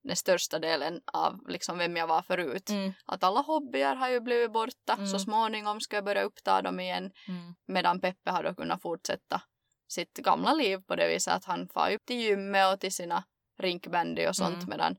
[0.05, 2.71] den största delen av liksom vem jag var förut.
[2.71, 2.92] Mm.
[3.07, 4.92] Att alla hobbyer har ju blivit borta.
[4.92, 5.07] Mm.
[5.07, 7.11] Så småningom ska jag börja uppta dem igen.
[7.29, 7.55] Mm.
[7.66, 9.42] Medan Peppe har då kunnat fortsätta
[9.88, 13.25] sitt gamla liv på det viset att han far upp till gymmet och till sina
[13.59, 14.69] rinkbandy och sånt Mm.
[14.69, 14.97] medan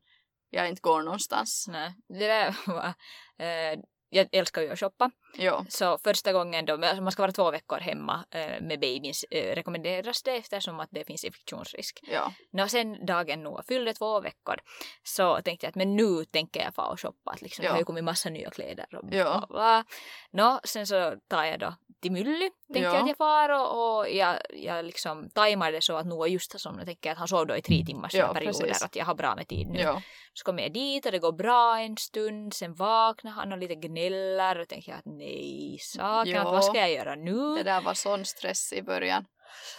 [0.50, 1.66] jag inte går någonstans.
[1.68, 2.94] Nej, det där var...
[3.38, 5.12] Eh, jag älskar ju att shoppa.
[5.40, 9.14] Jo, Så första gången då, alltså man ska vara två veckor hemma eh, med babyn
[9.32, 12.00] eh, rekommenderas det eftersom att det finns infektionsrisk.
[12.12, 14.56] ja, Nå sen dagen Noah fyllde två veckor
[15.04, 17.32] så tänkte jag att men nu tänker jag få och shoppa.
[17.32, 17.70] Att liksom, Ja.
[17.70, 19.38] Det har ju kommit massa nya kläder och Ja.
[19.38, 19.84] bla bla.
[20.32, 22.50] Nå sen så tar jag då till Mylly.
[22.74, 22.94] Tänkte Ja.
[22.94, 26.52] jag att jag far och, och jag, jag liksom tajmar det så att Noah just
[26.54, 26.86] har somnat.
[26.86, 28.60] Tänker att han sov då i tre timmars Ja, perioder.
[28.68, 28.84] precis.
[28.84, 29.80] Att jag har bra med tid nu.
[29.84, 30.02] jo,
[30.34, 32.54] Så kommer jag dit och det går bra en stund.
[32.54, 35.27] Sen vaknar han och lite gnäller och tänker jag att nej
[35.82, 36.42] saken, Ja.
[36.42, 37.56] att vad ska jag göra nu?
[37.56, 39.26] det där var sån stress i början.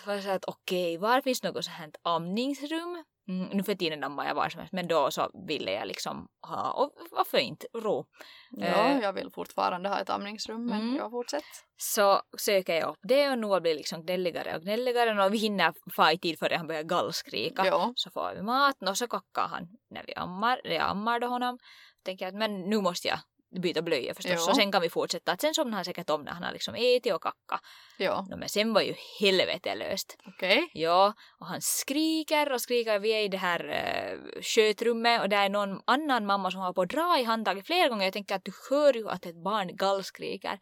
[0.02, 3.04] Så var jag så att okej, var finns något så här amningsrum?
[3.28, 6.28] Mm, nu för tiden ammar jag var som helst, men då så ville jag liksom
[6.46, 8.04] ha, och varför inte, ro.
[8.50, 8.98] Ja, Eh.
[9.02, 10.96] jag vill fortfarande ha ett amningsrum men Mm.
[10.96, 11.46] jag fortsätter.
[11.76, 15.74] Så söker jag upp det och Noah blir liksom gnälligare och gnälligare och vi hinner
[15.96, 17.66] få i tid före han börjar gallskrika.
[17.66, 21.26] Ja, Så får vi mat och så kackar han när vi ammar, jag ammar då
[21.26, 21.58] honom.
[22.04, 23.18] Tänker att men nu måste jag
[23.62, 24.38] byta blöja förstås Ja.
[24.38, 25.32] så sen kan vi fortsätta.
[25.32, 27.60] Att sen somnar han säkert om när han har liksom ätit och kackat.
[27.98, 30.16] ja, No, men sen var ju helvete löst.
[30.26, 30.70] okej.
[30.72, 32.98] Ja, och han skriker och skriker.
[32.98, 36.72] Vi är i det här uh, skötrummet och det är någon annan mamma som har
[36.72, 38.04] på att dra i handtaget flera gånger.
[38.04, 40.58] Jag tänker att du hör ju att ett barn gallskriker.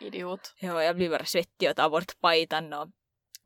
[0.00, 0.54] Idiot.
[0.60, 2.88] Ja, jag blir bara svettig och tar bort pajtan och,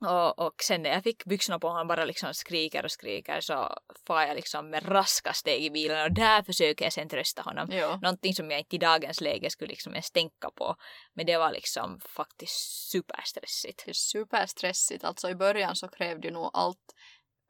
[0.00, 3.78] och, och sen när jag fick byxorna på han bara liksom skriker och skriker så
[4.06, 7.68] far jag liksom med raska steg i bilen och där försöker jag sen trösta honom.
[7.72, 10.76] Ja, Någonting som jag inte i dagens läge skulle liksom ens tänka på.
[11.14, 13.82] Men det var liksom faktiskt superstressigt.
[13.85, 15.04] det är superstressigt.
[15.04, 16.94] Alltså i början så krävde ju nog allt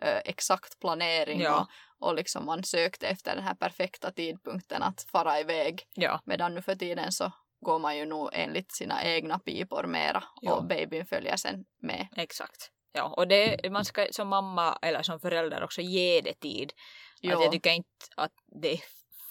[0.03, 1.67] eh, exakt planering Ja.
[2.01, 5.83] och, och liksom man sökte efter den här perfekta tidpunkten att fara iväg.
[5.95, 7.33] Ja, Medan nu för tiden så
[7.67, 10.55] går man ju nog enligt sina egna pipor mera Ja.
[10.55, 12.09] och babyn följer sen med.
[12.17, 12.71] exakt.
[12.93, 16.73] Ja, och det, man ska som mamma eller som förälder också ge det tid.
[16.73, 17.43] Att Jo.
[17.43, 18.81] jag tycker inte att det är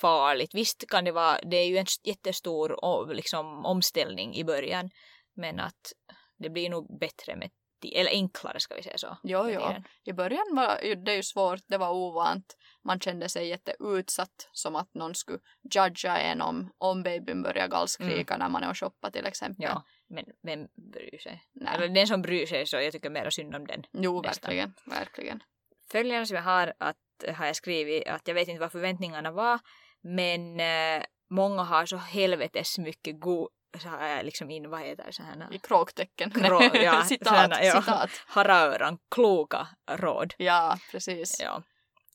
[0.02, 0.54] farligt.
[0.54, 4.90] Visst kan det vara, det är ju en jättestor liksom, omställning i början.
[5.36, 5.94] Men att
[6.38, 7.50] det blir nog bättre med
[7.82, 9.18] tid, eller enklare ska vi säga så.
[9.24, 9.62] Jo, jo.
[10.04, 12.56] I början var det ju svårt, det var ovant.
[12.86, 15.40] Man kände sig jätteutsatt som att någon skulle
[15.74, 19.66] judga en om, om babyn börjar gallskrika när man är och shoppar till exempel.
[19.66, 19.76] Mm.
[19.76, 21.44] Ja, men vem bryr sig?
[21.54, 21.76] Nej.
[21.76, 23.84] Eller den som bryr sig så jag tycker mer synd om den.
[23.92, 24.50] Jo, nästan.
[24.50, 25.44] verkligen, verkligen.
[25.92, 26.98] Följande som jag har, att,
[27.36, 29.60] har jag skrivit att jag vet inte vad förväntningarna var
[30.02, 33.50] men eh, många har så helvetes mycket god
[33.82, 36.32] så har jag liksom in, vad heter det, så här, I kråktecken.
[36.32, 37.82] Krå- ja, citat, sådana, ja.
[37.82, 38.10] citat.
[38.28, 40.34] haröran, kloka råd.
[40.38, 41.40] Ja, precis.
[41.42, 41.64] Ja.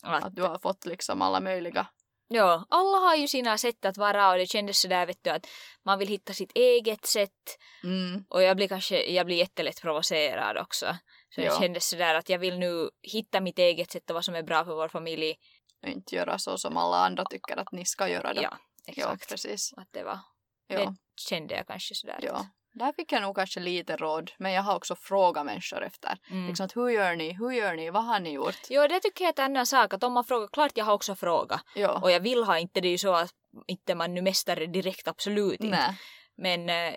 [0.03, 1.87] Att, Att du har fått liksom alla möjliga.
[2.29, 5.47] ja, alla har ju sina sätt att vara och det kändes sådär vet du att
[5.85, 8.25] man vill hitta sitt eget sätt Mm.
[8.29, 10.87] och jag blir kanske, jag blir jättelätt provocerad också.
[11.35, 11.61] Så det Ja.
[11.61, 14.65] kändes sådär att jag vill nu hitta mitt eget sätt och vad som är bra
[14.65, 15.35] för vår familj.
[15.83, 18.43] Och inte göra så som alla andra tycker att ni ska göra det.
[18.43, 19.29] Ja, ja exakt.
[19.29, 19.73] precis.
[19.77, 20.19] Att det var,
[20.67, 20.79] Ja.
[20.79, 20.95] det
[21.29, 22.19] kände jag kanske sådär.
[22.23, 22.47] Ja.
[22.73, 26.19] Där fick jag nog kanske lite råd, men jag har också frågat människor efter.
[26.31, 26.47] Mm.
[26.47, 28.59] Liksom att hur gör ni, hur gör ni, vad har ni gjort?
[28.69, 29.95] Jo, det tycker jag är en annan sak.
[29.95, 31.61] Att om man frågar, klart jag har också frågat.
[31.75, 33.31] Ja, Och jag vill ha inte, det är ju så att
[33.67, 35.77] inte man nu mästare direkt, absolut inte.
[35.77, 35.97] nej,
[36.37, 36.95] Men eh,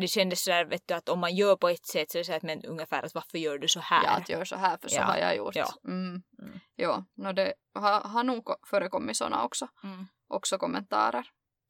[0.00, 2.24] det kändes sådär, vet du, att om man gör på ett sätt så är det
[2.24, 4.04] så att men ungefär att varför gör du så här?
[4.04, 5.56] ja, att gör så här för så Ja, har jag gjort.
[5.56, 5.66] ja.
[5.84, 6.22] Mm.
[6.42, 6.60] Mm.
[6.76, 10.06] Ja, no, det har, har nog ko- förekommit sådana också, Mm.
[10.28, 11.26] också kommentarer.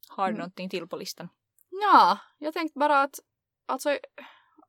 [0.09, 0.37] Har du Mm.
[0.39, 1.29] någonting till på listan?
[1.81, 3.19] Ja, jag tänkte bara att
[3.67, 3.97] alltså,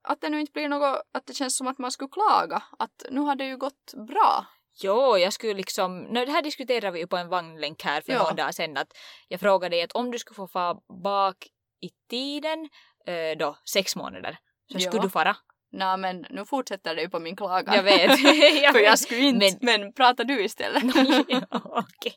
[0.02, 2.62] att det nu inte blir något, att det känns som att man skulle klaga.
[2.78, 4.46] Att nu har det ju gått bra.
[4.82, 8.12] Jo, jag skulle liksom, no, det här diskuterade vi ju på en vagnlänk här för
[8.12, 8.18] Ja.
[8.18, 8.92] några dagar sedan att
[9.28, 11.36] jag frågade dig att om du skulle få få bak
[11.80, 12.68] i tiden
[13.06, 14.38] eh, då sex månader
[14.72, 14.88] Så Ja.
[14.90, 15.36] skulle du fara.
[15.72, 17.74] Nå, men nu fortsätter det ju på min klagan.
[17.74, 18.20] Jag vet.
[18.62, 20.82] jag För jag skulle inte, men, pratar du istället?
[21.28, 22.14] ja, okej.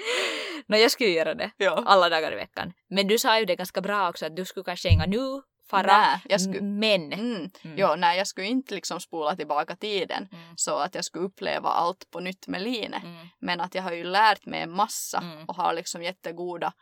[0.66, 1.82] Nå, jag skulle göra det ja.
[1.86, 2.72] alla dagar i veckan.
[2.88, 5.82] Men du sa ju det ganska bra också att du skulle kanske inga nu fara.
[5.98, 6.60] Nej, jag skulle...
[6.60, 7.12] Men.
[7.12, 7.50] Mm.
[7.62, 7.76] Mm.
[7.78, 10.56] Jo, nej, jag skulle inte liksom spola tillbaka tiden Mm.
[10.56, 12.94] så att jag skulle uppleva allt på nytt med Line.
[12.94, 13.26] Mm.
[13.40, 15.44] Men att jag har ju lärt mig en massa Mm.
[15.44, 16.72] och har liksom jättegoda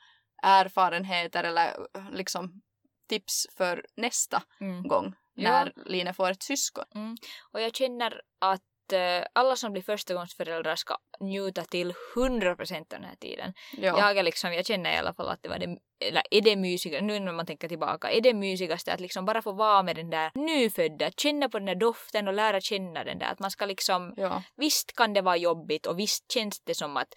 [0.43, 2.63] erfarenheter eller äh, liksom
[3.09, 4.89] tips för nästa Mm.
[4.89, 5.51] gång Ja.
[5.51, 6.85] när Line får ett syskon.
[7.53, 8.61] Och jag känner att
[8.93, 13.55] eh, alla som blir förstagångsföräldrar ska njuta till 100% av den här tiden.
[13.77, 13.99] Ja.
[13.99, 16.57] Jag, är liksom, jag känner i alla fall att det var det, eller är det
[16.57, 19.97] mysigaste, nu när man tänker tillbaka, är det mysigaste att liksom bara få vara med
[19.97, 23.27] den där nyfödda, känna på den där doften och lära känna den där.
[23.27, 24.43] Att man ska liksom, ja.
[24.57, 27.15] visst kan det vara jobbigt och visst känns det som att,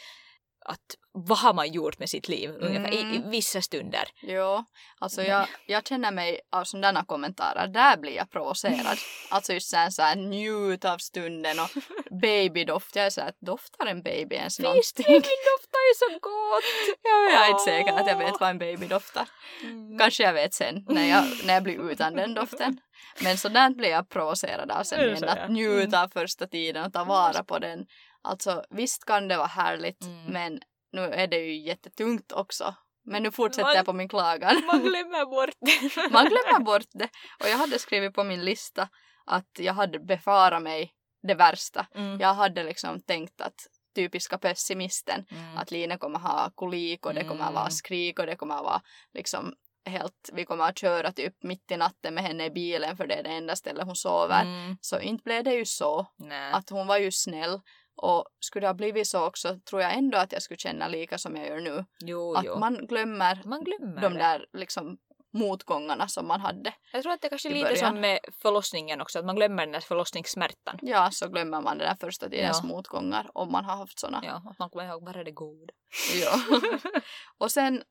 [0.68, 3.30] att vad har man gjort med sitt liv ungefär i, i Mm.
[3.30, 4.04] vissa stunder.
[4.22, 4.66] Jo,
[5.00, 8.98] alltså jag, jag känner mig av sådana kommentarer, där blir jag provocerad.
[9.30, 11.70] alltså just såhär, såhär njut av stunden och
[12.22, 12.96] babydoft.
[12.96, 15.06] Jag är såhär, doftar en baby ens Visst, någonting?
[15.14, 16.64] min doftar ju så gott!
[17.34, 19.30] jag är inte säker att jag vet vad en baby doftar.
[19.64, 19.98] Mm.
[20.00, 22.80] Kanske jag vet sen när jag, när jag blir utan den doften.
[23.24, 25.48] Men sådant blir jag provocerad av sen så, att ja.
[25.48, 27.86] njuta av första tiden och ta vara på den.
[28.28, 30.26] Alltså visst kan det vara härligt Mm.
[30.26, 30.60] men
[30.92, 32.76] nu är det ju jättetungt också.
[33.06, 34.56] Men nu fortsätter Man- jag på min klagan.
[34.68, 36.10] Man glömmer bort det.
[36.12, 37.10] Man glömmer bort det.
[37.44, 38.90] Och jag hade skrivit på min lista
[39.26, 40.94] att jag hade befarat mig
[41.28, 41.88] det värsta.
[41.96, 42.20] Mm.
[42.20, 43.56] Jag hade liksom tänkt att
[43.96, 45.58] typiska pessimisten Mm.
[45.58, 47.54] att Line kommer ha kolik och det kommer Mm.
[47.54, 48.82] vara skrik och det kommer vara
[49.13, 49.54] liksom
[49.86, 53.16] helt, vi kommer att köra typ mitt i natten med henne i bilen för det
[53.16, 54.42] är det enda stället hon sover.
[54.42, 54.78] Mm.
[54.82, 56.08] Så inte blev det ju så.
[56.18, 56.52] Nej.
[56.54, 57.62] Att hon var ju snäll
[57.98, 61.18] och skulle det ha blivit så också tror jag ändå att jag skulle känna lika
[61.18, 61.86] som jag gör nu.
[62.00, 62.60] jo, att jo.
[62.60, 64.20] man glömmer man glömmer de det.
[64.20, 64.98] där liksom
[65.34, 66.74] motgångarna som man hade.
[66.94, 69.72] Jag tror att det kanske är lite som med förlossningen också, att man glömmer den
[69.72, 70.80] där förlossningssmärtan.
[70.82, 72.68] Ja, så glömmer man den där första tidens Ja.
[72.68, 74.22] motgångar om man har haft såna.
[74.26, 75.74] Ja, att man kommer ihåg bara det goda.
[76.22, 76.40] Ja.
[77.38, 77.84] och sen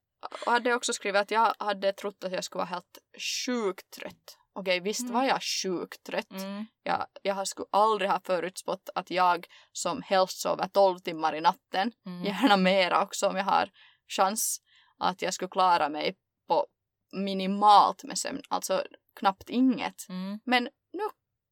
[0.47, 2.99] hade jag också skrivit att jag hade trott att jag skulle vara helt
[3.47, 4.39] sjukt trött.
[4.59, 5.13] Okej, visst Mm.
[5.15, 6.31] var jag sjukt trött.
[6.33, 6.67] Mm.
[6.83, 11.93] Jag, jag skulle aldrig ha förutspått att jag som helst sover 12 timmar i natten,
[12.07, 12.25] Mm.
[12.25, 13.71] gärna mera också om jag har
[14.09, 14.61] chans,
[14.99, 16.17] att jag skulle klara mig
[16.49, 16.67] på
[17.13, 18.83] minimalt med sömn, alltså
[19.21, 20.09] knappt inget.
[20.09, 20.41] Mm.
[20.45, 21.03] Men nu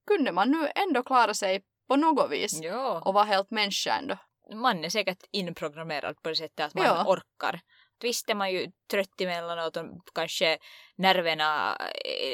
[0.07, 3.01] kunde man nu ändå klara sig på något vis Ja.
[3.05, 4.17] och vara helt människa ändå.
[4.55, 7.05] Man är säkert inprogrammerad på det sättet att man Ja.
[7.07, 7.61] orkar.
[8.01, 10.59] Visst är man ju trött emellanåt och kanske
[10.97, 11.77] nerverna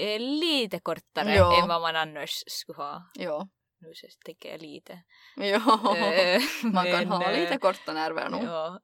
[0.00, 1.62] är lite kortare Ja.
[1.62, 3.02] än vad man annars skulle ha.
[3.14, 3.48] Ja.
[3.82, 4.98] Nu så tänker jag lite.
[5.36, 5.56] Ja.
[5.96, 8.44] Eh, Man kan men, ha eh, lite korta nerver nog.
[8.44, 8.80] Ja.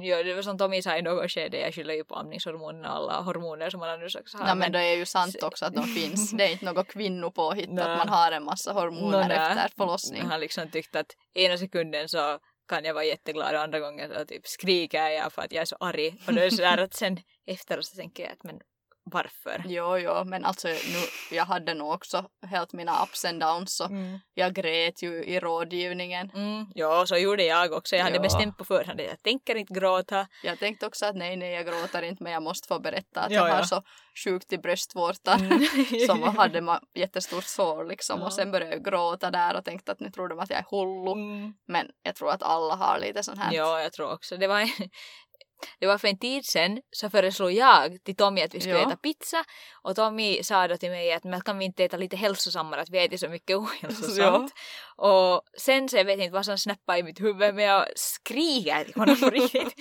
[0.00, 2.94] ja, det var som Tommy sa i något skede, jag skyller ju på amningshormonerna och
[2.94, 4.44] alla hormoner som man annars också har.
[4.44, 6.30] Nej, men det är ju sant också att de finns.
[6.30, 9.36] Det är inte något kvinnopåhitt att man har en massa hormoner nej.
[9.36, 10.22] efter förlossning.
[10.22, 14.12] Jag har liksom tyckt att ena sekunden så kan jag vara jätteglad och andra gången
[14.14, 16.18] så typ skriker jag för att jag är så arg.
[16.26, 18.60] Och då är det sådär att sen efteråt så tänker jag att men
[19.10, 19.62] varför?
[19.66, 20.76] Jo, jo, men alltså nu,
[21.36, 24.18] jag hade nog också helt mina ups and downs och Mm.
[24.34, 26.30] jag grät ju i rådgivningen.
[26.34, 26.66] Mm.
[26.74, 27.96] Ja, så gjorde jag också.
[27.96, 28.22] Jag hade Ja.
[28.22, 30.26] bestämt på förhand att jag tänker inte gråta.
[30.42, 33.30] Jag tänkte också att nej, nej, jag gråter inte men jag måste få berätta att
[33.32, 33.64] Ja, jag har ja.
[33.66, 33.82] så
[34.24, 35.38] sjukt i bröstvårtan
[36.06, 38.26] som hade jättestort sår liksom Ja.
[38.26, 40.64] och sen började jag gråta där och tänkte att nu tror de att jag är
[40.70, 41.12] hullu.
[41.12, 41.54] Mm.
[41.66, 43.52] Men jag tror att alla har lite sån här.
[43.54, 44.36] Ja, jag tror också.
[44.36, 44.60] Det var,
[45.80, 48.86] det var för en tid sedan så föreslog jag till Tommy att vi skulle Ja.
[48.88, 49.44] äta pizza
[49.82, 52.90] och Tommy sa då till mig att men kan vi inte äta lite hälsosammare att
[52.90, 54.52] vi äter så mycket ohälsosamt.
[54.96, 58.84] Och sen så jag vet inte vad som snappade i mitt huvud men jag skriker
[58.84, 59.74] till honom på riktigt.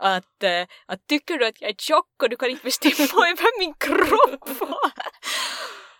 [0.00, 3.58] Att, eh, att tycker du att jag är tjock och du kan inte bestämma över
[3.58, 4.48] min kropp?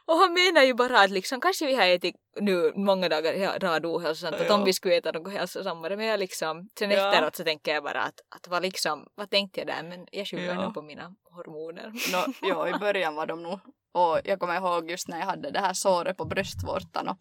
[0.08, 3.46] Och han menar ju bara att liksom, kanske vi har ätit nu många dagar i
[3.46, 4.54] rad ohälsosamt, att Ja.
[4.54, 7.08] om vi skulle äta något hälsosammare, men jag liksom, sen Ja.
[7.12, 10.26] efteråt så tänker jag bara att, att vad liksom, vad tänkte jag där, men jag
[10.26, 10.62] skyller Ja.
[10.62, 11.86] nog på mina hormoner.
[12.12, 13.60] No, jo, i början var de nog.
[13.94, 17.16] Och jag kommer ihåg just när jag hade det här såret på bröstvårtan och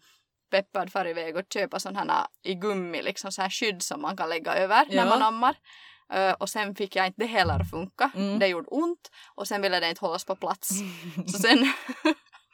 [0.50, 4.16] peppad far iväg och köpa sådana här i gummi, liksom så här skydd som man
[4.16, 5.04] kan lägga över Ja.
[5.04, 5.56] när man ammar.
[6.38, 8.10] Och sen fick jag inte det heller att funka.
[8.14, 8.38] Mm.
[8.38, 10.68] Det gjorde ont och sen ville det inte hållas på plats.
[11.32, 11.58] Så sen,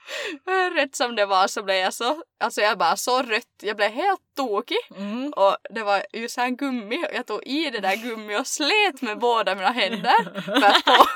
[0.75, 3.91] rätt som det var så blev jag så, alltså jag bara så rött, jag blev
[3.91, 4.79] helt tokig.
[4.97, 5.33] Mm.
[5.33, 9.03] Och det var ju så här gummi jag tog i det där gummi och slet
[9.03, 11.07] med båda mina händer för att få,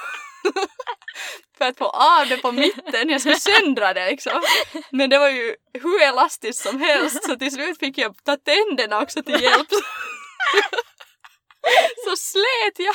[1.58, 3.08] för att få av det på mitten.
[3.08, 4.42] Jag skulle söndra det liksom.
[4.90, 9.02] Men det var ju hur elastiskt som helst så till slut fick jag ta tänderna
[9.02, 9.68] också till hjälp.
[12.04, 12.94] Så slet jag.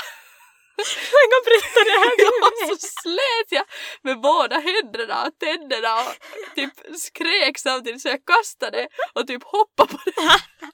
[0.77, 3.65] Jag kan berätta det här Ja, så slet jag
[4.01, 6.15] med båda händerna och tänderna och
[6.55, 10.11] typ skrek samtidigt så jag kastade och typ hoppade på det.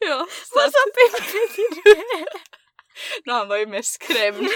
[0.00, 2.24] Ja, så Vad sa Pippi till det?
[3.24, 4.48] no, han var ju mest skrämd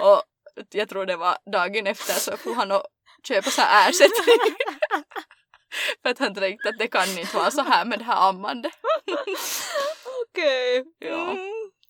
[0.00, 0.22] och
[0.70, 2.82] jag tror det var dagen efter så får han och
[3.28, 4.56] köpa så här ersättning.
[6.02, 8.72] För att han tänkte att det kan inte vara så här med det här ammandet.
[10.22, 10.84] Okej.
[10.98, 11.36] Ja.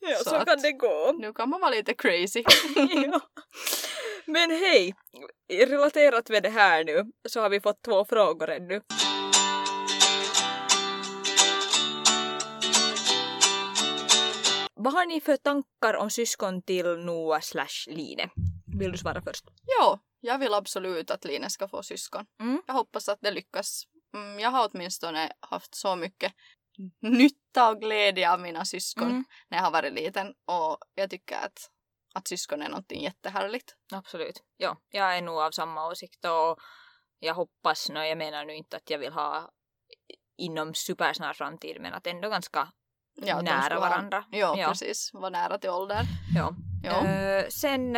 [0.05, 1.13] Ja, Så så, kan det gå.
[1.19, 2.45] Nu kan man vara lite crazy.
[3.07, 3.21] ja.
[4.27, 4.95] Men hej,
[5.49, 8.81] relaterat med det här nu så har vi fått två frågor ännu.
[14.75, 18.31] Vad har ni för tankar om syskon till Noah slash Line?
[18.79, 19.45] Vill du svara först?
[19.79, 22.27] Jo, jag vill absolut att Line ska få syskon.
[22.41, 22.63] Mm.
[22.67, 23.85] Jag hoppas att det lyckas.
[24.15, 26.33] Mm, jag har åtminstone haft så mycket
[27.01, 29.25] nytta och glädje av mina syskon Mm.
[29.49, 31.71] när jag har varit liten och jag tycker att,
[32.15, 33.77] att syskon är någonting jättehärligt.
[33.93, 34.43] Absolut.
[34.57, 36.59] Ja, jag är nog av samma åsikt och
[37.19, 39.51] jag hoppas, no, jag menar nu inte att jag vill ha
[40.37, 42.69] inom supersnar framtid men att ändå ganska
[43.15, 44.25] Ja, nära varandra.
[44.31, 44.69] Ja, Ja.
[44.69, 45.11] precis.
[45.13, 46.03] Vara nära till ålder.
[46.37, 46.53] Ja.
[46.85, 47.07] Ja.
[47.07, 47.97] Eh, sen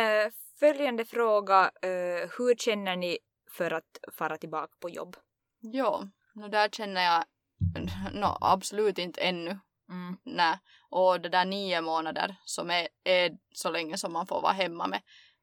[0.59, 1.71] följande fråga.
[1.81, 3.17] eh, hur känner ni
[3.51, 5.15] för att fara tillbaka på jobb?
[5.59, 7.25] Ja, no, där känner jag
[8.13, 9.59] no, absolut inte ännu.
[9.89, 10.17] Mm.
[10.23, 10.59] Nej.
[10.89, 14.87] Och det där nio månader som är, är så länge som man får vara hemma
[14.87, 15.01] med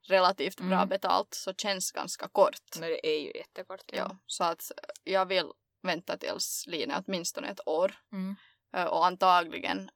[0.08, 0.88] relativt bra Mm.
[0.88, 2.60] betalt så känns ganska kort.
[2.78, 3.84] Men det är ju jättekort.
[3.92, 4.72] Ja, så att
[5.04, 5.46] jag vill
[5.82, 7.94] vänta tills Line är åtminstone ett år.
[8.12, 8.36] Mm.
[8.72, 9.90] Ö, Och antagligen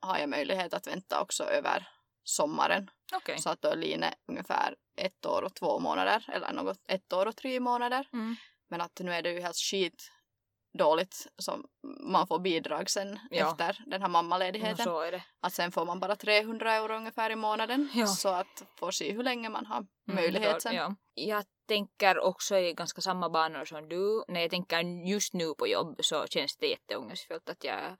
[0.00, 1.88] har jag möjlighet att vänta också över
[2.24, 2.90] sommaren.
[3.14, 3.38] Okej.
[3.38, 6.24] Så att då är Line ungefär ett år och två månader.
[6.32, 8.08] Eller något ett år och tre månader.
[8.12, 8.36] Mm.
[8.68, 10.10] Men att nu är det ju helt skit
[10.78, 11.64] dåligt som
[12.00, 13.50] man får bidrag sen Ja.
[13.50, 14.84] efter den här mammaledigheten.
[15.12, 15.22] det.
[15.40, 17.88] Att sen får man bara 300 euro ungefär i månaden.
[17.94, 18.06] Ja.
[18.06, 20.74] Så att få se hur länge man har Mm, möjlighet så- sen.
[20.74, 20.94] Ja.
[21.14, 24.24] Jag tänker också i ganska samma banor som du.
[24.28, 27.96] När jag tänker just nu på jobb så känns det jätteångestfullt att jag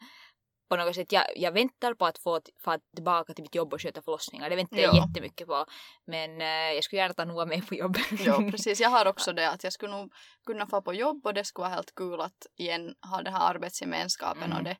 [0.69, 3.83] på något sätt, jag, jag väntar på att få få tillbaka till mitt jobb och
[3.83, 4.51] sköta förlossningar.
[4.51, 5.07] Det väntar jag Ja.
[5.09, 5.65] jättemycket på.
[6.07, 7.97] Men eh, jag skulle gärna ta Noah med på jobb.
[8.25, 8.81] Ja, precis.
[8.81, 10.13] Jag har också det att jag skulle nog
[10.47, 13.51] kunna få på jobb och det skulle vara helt kul att igen ha den här
[13.55, 14.59] arbetsgemenskapen Mm.
[14.59, 14.77] och det.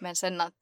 [0.00, 0.54] Men sen att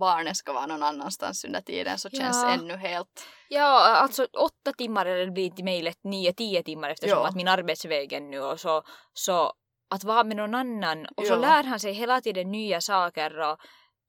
[0.00, 2.50] barnet ska vara någon annanstans under tiden så känns Ja.
[2.54, 3.26] ännu helt...
[3.48, 7.28] Ja, alltså åtta timmar eller det blir till mig lätt nio, tio timmar eftersom Ja.
[7.28, 9.52] att min arbetsväg är nu och så, så
[9.90, 11.36] att vara med någon annan och så Ja.
[11.38, 13.58] lär han sig hela tiden nya saker och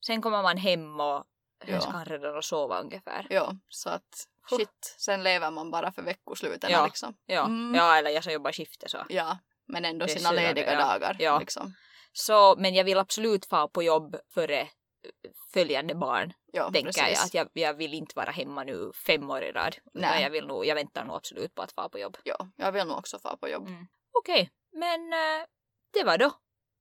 [0.06, 1.24] sen kommer man hem och
[1.66, 1.80] Ja.
[1.82, 3.28] ska redan och sova ungefär.
[3.30, 6.86] Ja, så att shit, sen lever man bara för veckosluten Ja.
[6.86, 7.18] liksom.
[7.26, 7.76] Ja, Mm.
[7.76, 9.06] ja eller jag som jobbar skifte så.
[9.10, 10.80] Ja, men ändå Det sina lediga ja.
[10.88, 11.40] dagar Ja.
[11.40, 11.74] liksom.
[12.14, 12.56] så.
[12.58, 14.68] Men jag vill absolut få på jobb före eh,
[15.54, 17.08] följande barn, Ja, tänker jag.
[17.10, 17.26] precis.
[17.26, 17.50] Att jag.
[17.54, 19.76] Jag vill inte vara hemma nu fem år i rad.
[19.94, 20.24] Nej.
[20.24, 22.18] jag, vill nog, jag väntar nog absolut på att få på jobb.
[22.24, 23.68] Ja, jag vill nog också få på jobb.
[23.68, 23.88] Mm.
[24.20, 25.46] Okej, men eh,
[25.94, 26.32] det var då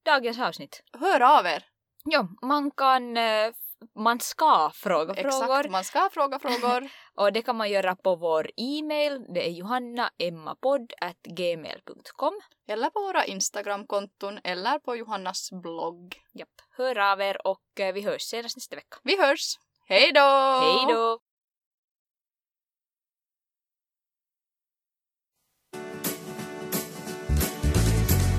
[0.04, 0.82] dagens avsnitt.
[0.92, 1.64] Hör av er!
[2.08, 3.52] Ja, man kan, eh,
[3.94, 6.88] man ska fråga Exakt, frågor man ska fråga frågor.
[7.14, 9.26] och det kan man göra på vår e-mail.
[9.34, 12.40] Det är johannaemmapodd.gmail.com.
[12.68, 16.22] eller på våra Instagramkonton eller på Johannas blogg.
[16.32, 18.96] Japp, hör av er och eh, vi hörs senast nästa vecka.
[19.02, 19.58] Vi hörs!
[19.88, 20.60] Hej då!
[20.60, 21.18] Hej då!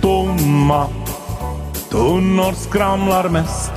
[0.02, 1.07] Tomma
[1.90, 3.72] tunnor skramlar mest.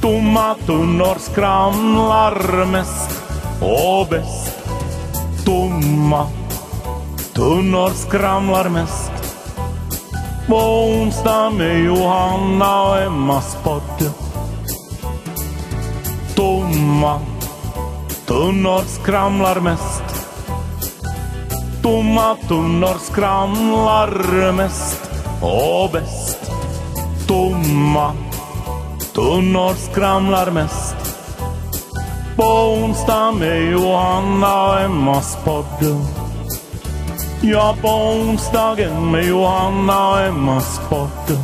[0.00, 3.22] Tomma tunnor skramlar mest
[3.60, 4.58] och bäst.
[5.44, 6.26] Tomma
[7.34, 9.12] tunnor skramlar mest.
[10.46, 14.12] På onsdag med Johanna och Emmas podd.
[16.34, 17.20] Tomma
[18.26, 20.02] tunnor skramlar mest.
[21.82, 25.10] Tomma tunnor skramlar mest
[25.42, 26.19] och bäst.
[27.30, 28.12] Tomma
[29.14, 30.96] tunnor skramlar mest.
[32.36, 36.06] På onsdag med Johanna och Emmas podd.
[37.42, 41.38] Ja, på onsdagen med Johanna och Emmas podd.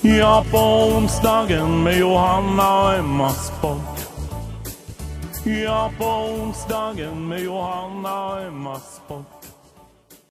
[0.00, 3.80] Ja, på onsdagen med Johanna och Emmas podd.
[5.64, 9.43] Ja, på onsdagen med Johanna och Emmas podd.